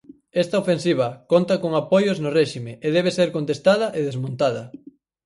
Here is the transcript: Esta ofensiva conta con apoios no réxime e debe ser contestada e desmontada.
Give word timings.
Esta 0.43 0.59
ofensiva 0.63 1.07
conta 1.31 1.55
con 1.63 1.71
apoios 1.81 2.17
no 2.23 2.29
réxime 2.39 2.73
e 2.85 2.87
debe 2.97 3.11
ser 3.17 3.29
contestada 3.37 3.85
e 3.97 3.99
desmontada. 4.07 4.63